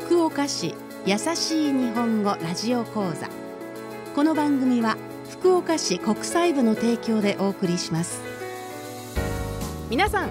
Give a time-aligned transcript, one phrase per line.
[0.00, 3.28] 福岡市優しい日本語ラジオ講座。
[4.14, 4.96] この番組は
[5.30, 8.22] 福岡市国際部の提供でお送りします。
[9.90, 10.30] 皆さん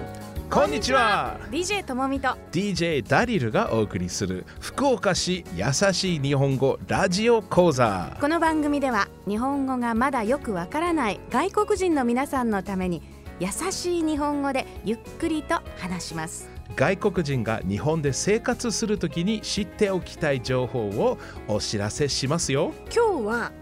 [0.50, 1.38] こんにちは。
[1.50, 2.36] DJ ともみと。
[2.50, 8.16] DJ ダリルがお送りする福岡市優しい日本語ラジオ講座。
[8.20, 13.00] この番組では日本語がまだよくわからない外国人の皆さんのために
[13.38, 21.18] 優しい日本語でゆっくりと話します外国人が日本で生活するときに知っておきたい情報を
[21.48, 22.72] お知らせしますよ。
[22.94, 23.52] 今日は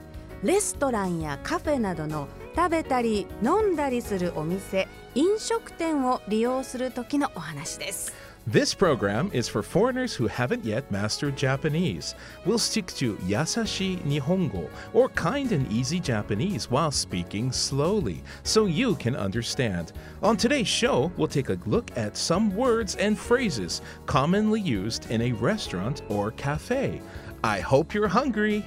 [0.43, 8.13] レストランやカフェなどの食べたり飲んだりするお店飲食店を利用する時のお話です。
[8.47, 12.15] This program is for foreigners who haven't yet mastered Japanese.
[12.47, 18.95] We'll stick to yasashi nihongo or kind and easy Japanese while speaking slowly so you
[18.95, 19.93] can understand.
[20.23, 25.21] On today's show, we'll take a look at some words and phrases commonly used in
[25.21, 27.03] a restaurant or cafe.
[27.45, 28.67] I hope you're hungry.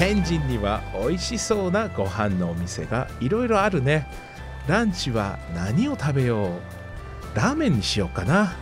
[0.00, 4.10] 天神には美味しそうなご飯のお店がいろいろあるね。
[4.66, 6.52] ランチは何を食べよ
[7.34, 7.36] う。
[7.36, 8.56] ラーメンにしようかな。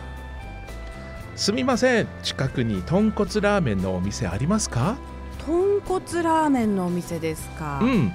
[1.37, 2.07] すみません。
[2.23, 4.97] 近くに豚骨ラーメンのお店ありますか？
[5.45, 8.13] 豚骨ラーメンのお店ですか、うん。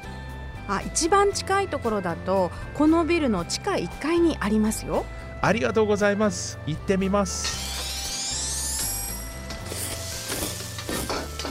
[0.69, 5.07] あ一番近いところだとこのビルの地下1階にありますよ。
[5.41, 6.59] ありがとうございます。
[6.67, 7.73] 行ってみます。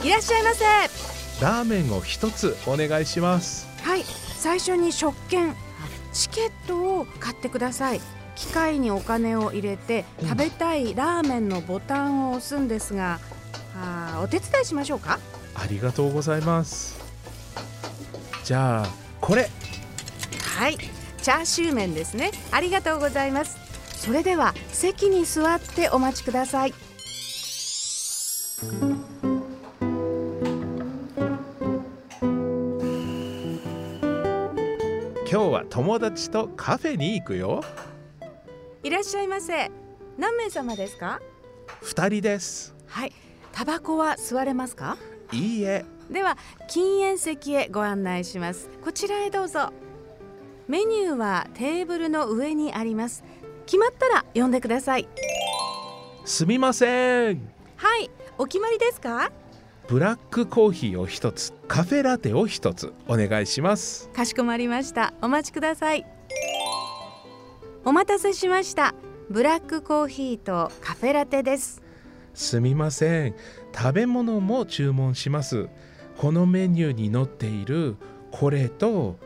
[0.04, 3.66] いらっしゃいませラーメンを一つお願いします。
[3.82, 4.04] はい。
[4.04, 5.54] 最初に食券
[6.12, 8.00] チケットを買ってください。
[8.36, 10.28] 機械にお金を入れてうん。
[10.28, 13.20] 食べたいラーメンのボタンを押すんですが、
[13.76, 15.18] あーお手伝いしましょうか？
[15.54, 16.98] ありがとうございます。
[18.44, 18.88] じゃあ
[19.20, 19.50] これ。
[20.58, 20.78] はい。
[21.22, 22.30] チャーシュー麺ですね。
[22.50, 23.56] ありがとうございます。
[23.96, 26.74] それでは席に座ってお待ちください
[35.34, 37.64] 今日は友達とカフェに行くよ。
[38.84, 39.68] いらっしゃいませ。
[40.16, 41.20] 何名様ですか？
[41.82, 42.72] 二人です。
[42.86, 43.12] はい。
[43.50, 44.96] タバコは吸われますか？
[45.32, 45.84] いいえ。
[46.08, 48.70] では禁煙席へご案内します。
[48.84, 49.72] こちらへどうぞ。
[50.68, 53.24] メニューはテーブルの上にあります。
[53.66, 55.08] 決まったら呼んでください。
[56.24, 57.52] すみません。
[57.74, 58.08] はい。
[58.38, 59.32] お決まりですか？
[59.86, 64.08] ブラックコーヒーを一つカフェラテを一つお願いします。
[64.10, 65.12] かしこまりました。
[65.20, 66.06] お待ちください。
[67.84, 68.94] お待たせしました。
[69.28, 71.82] ブラックコーヒーとカフェラテです。
[72.32, 73.34] すみません。
[73.76, 75.68] 食べ物も注文します。
[76.16, 77.96] このメニューに載っている
[78.30, 79.18] これと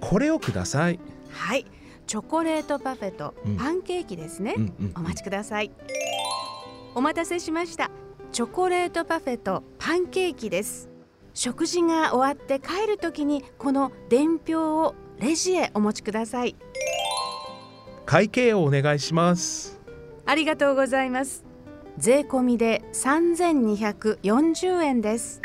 [0.00, 1.00] これをください。
[1.30, 1.66] はい。
[2.06, 3.56] チョコレートパフェとうん。
[3.56, 4.54] パンケーキですね、
[4.94, 5.72] お待ちください。
[6.94, 7.90] お待たせしました
[8.36, 10.90] チョコレートパフェとパンケーキです。
[11.32, 16.54] 食事が終わって帰るときにこの伝票をレジへお持ちください。
[18.04, 19.80] 会計をお願いします。
[20.26, 21.46] ありがとうございます。
[21.96, 25.40] 税込みで3240円です。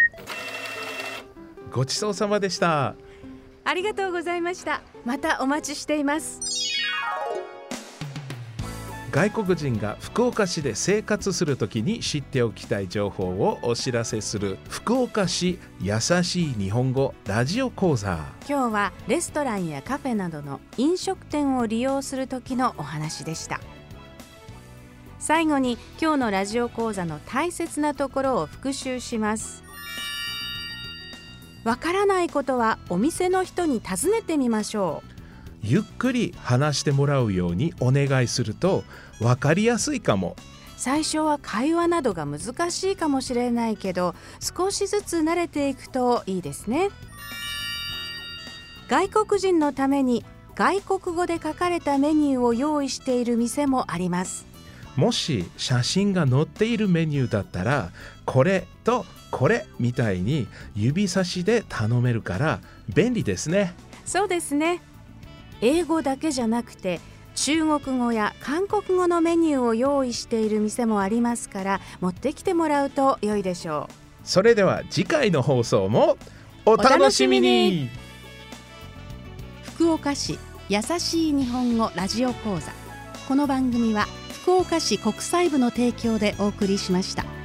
[1.71, 2.95] ごちそうさまでした。
[3.63, 4.81] ありがとうございました。
[5.05, 6.41] またお待ちしています
[9.11, 18.19] 外国人が福岡市で生活するときに知っておきたい情報をお知らせする福岡市優しい日本語ラジオ講座。
[18.47, 23.59] 今日はレストランやカフェなどの飲食店を利用する時のお話でした。
[25.19, 29.61] 最後に今日のラジオ講座の大切なところを復習します。
[31.65, 35.20] わからないことはお店の人に尋ねてみましょう。
[35.63, 38.83] ゆっくり話してもらうようにお願いすると
[39.19, 40.35] 分かりやすいかも。
[40.37, 40.41] う
[40.77, 46.89] 最初は会話などが難しいかもしれないけど少しずつ慣れていくといいですね。
[48.87, 54.47] 外国人のために外国語で書かれたメニューを用意している店もあります。
[54.95, 57.91] もし写真が載っているメニューだったら
[58.25, 62.59] これとこれみたいに指差しで頼めるから
[62.93, 63.75] 便利ですね。
[64.03, 64.81] そうですね
[65.61, 66.99] 英語だけじゃなくて
[67.35, 73.87] 中国語や韓国語のメニューを用意している店もありますから持ってきてもらうと良いでしょ
[74.23, 76.17] それでは次回の放送も
[76.65, 77.89] お楽しみに。
[77.95, 78.01] う
[79.63, 80.37] 福岡市
[80.69, 82.71] 優しい日本語ラジオ講座。
[83.27, 84.05] この番組は
[84.43, 87.40] 福岡市国際部の提供でお送りしました。